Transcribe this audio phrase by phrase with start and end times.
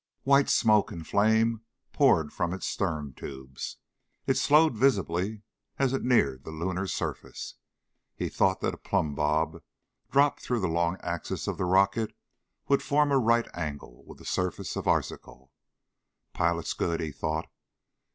[0.23, 1.61] White smoke and flame
[1.93, 3.77] poured from its stern tubes.
[4.25, 5.43] It slowed visibly
[5.77, 7.53] as it neared the lunar surface.
[8.15, 9.61] He thought that a plumb bob
[10.09, 12.17] dropped through the long axis of the rocket
[12.67, 15.51] would form a right angle with the surface of Arzachel.
[16.33, 17.45] Pilot's good, he thought.